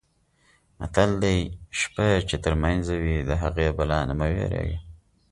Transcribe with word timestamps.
متل 0.79 1.11
دی: 1.23 1.37
شپه 1.79 2.03
یې 2.11 2.19
چې 2.29 2.35
ترمنځه 2.45 2.95
وي 3.03 3.17
د 3.29 3.31
هغې 3.41 3.67
بلا 3.77 3.99
نه 4.09 4.13
مه 4.19 4.27
وېرېږه. 4.33 4.79